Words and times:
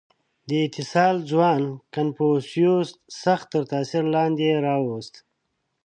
•دې 0.47 0.59
اتصال 0.67 1.15
ځوان 1.31 1.61
کنفوسیوس 1.93 2.89
سخت 3.23 3.47
تر 3.53 3.63
تأثیر 3.71 4.03
لاندې 4.15 4.47
راوست. 4.65 5.13